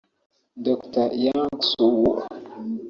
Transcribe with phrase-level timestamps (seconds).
[0.65, 2.17] Dr Young Soo Woo